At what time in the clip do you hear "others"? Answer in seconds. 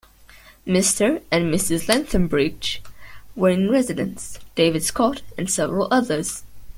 5.91-6.41